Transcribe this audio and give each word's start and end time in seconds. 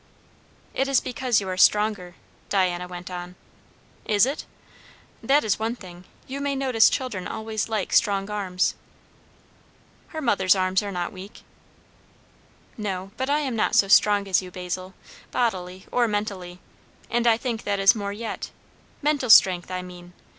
"It 0.73 0.87
is 0.87 0.99
because 0.99 1.39
you 1.39 1.47
are 1.47 1.57
stronger," 1.57 2.15
Diana 2.49 2.87
went 2.87 3.11
in. 3.11 3.35
"Is 4.05 4.25
it?" 4.25 4.45
"That 5.21 5.43
is 5.43 5.59
one 5.59 5.75
thing. 5.75 6.05
You 6.25 6.41
may 6.41 6.55
notice 6.55 6.89
children 6.89 7.27
always 7.27 7.69
like 7.69 7.93
strong 7.93 8.27
arms." 8.27 8.73
"Her 10.07 10.19
mother's 10.19 10.55
arms 10.55 10.81
are 10.81 10.91
not 10.91 11.13
weak." 11.13 11.43
"No 12.77 13.11
but 13.15 13.29
I 13.29 13.41
am 13.41 13.55
not 13.55 13.75
so 13.75 13.87
strong 13.87 14.27
as 14.27 14.41
you, 14.41 14.49
Basil, 14.49 14.95
bodily 15.29 15.85
or 15.91 16.07
mentally. 16.07 16.59
And 17.11 17.27
I 17.27 17.37
think 17.37 17.61
that 17.63 17.79
is 17.79 17.93
more 17.93 18.11
yet 18.11 18.49
mental 19.03 19.29
strength, 19.29 19.69
I 19.69 19.83
mean. 19.83 20.13